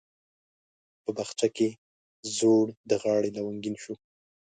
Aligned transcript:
په 1.03 1.09
بخچه 1.17 1.47
کې 1.55 1.69
زوړ 2.35 2.65
د 2.89 2.91
غاړي 3.03 3.29
لونګین 3.37 3.75
شو 3.83 3.93